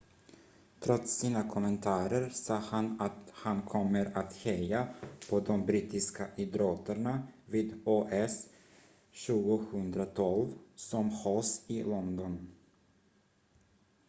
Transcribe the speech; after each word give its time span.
trots 0.83 1.11
sina 1.21 1.41
kommentarer 1.49 2.25
sa 2.29 2.55
han 2.59 3.01
att 3.01 3.31
han 3.33 3.61
kommer 3.61 4.17
att 4.17 4.33
heja 4.35 4.87
på 5.29 5.39
de 5.39 5.65
brittiska 5.65 6.27
idrottarna 6.35 7.27
vid 7.45 7.81
os 7.87 8.47
2012 9.27 10.53
som 10.75 11.09
hålls 11.09 11.63
i 11.67 11.83
london 11.83 12.49